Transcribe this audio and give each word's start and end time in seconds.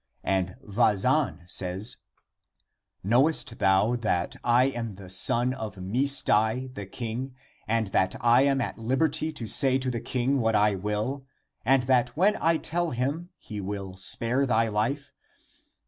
And 0.23 0.55
Vazan 0.63 1.47
says," 1.47 1.97
Knowest 3.11 3.59
thou 3.59 3.95
that 3.97 4.35
I 4.43 4.63
am 4.63 4.95
the 4.95 5.11
son 5.11 5.53
of 5.53 5.75
Misdai 5.75 6.73
the 6.73 6.87
king, 6.87 7.35
and 7.67 7.89
that 7.89 8.15
I 8.19 8.41
am 8.41 8.61
at 8.61 8.79
liberty 8.79 9.31
to 9.33 9.45
say 9.45 9.77
to 9.77 9.91
the 9.91 10.01
king 10.01 10.39
what 10.39 10.55
I 10.55 10.73
will, 10.73 11.27
and 11.63 11.83
that 11.83 12.17
<when 12.17 12.35
I 12.41 12.57
tell 12.57 12.89
him,> 12.89 13.29
he 13.37 13.61
will 13.61 13.95
spare 13.95 14.47
thy 14.47 14.69
life? 14.69 15.13